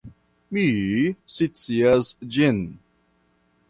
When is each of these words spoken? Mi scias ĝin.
Mi 0.57 0.63
scias 1.35 2.11
ĝin. 2.37 2.67